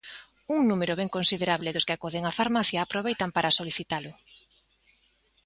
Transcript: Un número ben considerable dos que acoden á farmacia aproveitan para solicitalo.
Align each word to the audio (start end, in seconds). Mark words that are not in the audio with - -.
Un 0.55 0.61
número 0.69 0.93
ben 0.99 1.09
considerable 1.17 1.73
dos 1.75 1.85
que 1.87 1.95
acoden 1.95 2.27
á 2.29 2.31
farmacia 2.39 2.79
aproveitan 2.81 3.29
para 3.35 3.55
solicitalo. 3.59 4.11